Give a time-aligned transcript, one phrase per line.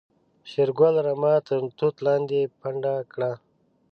[0.49, 3.31] شېرګل رمه تر توت لاندې پنډه کړه.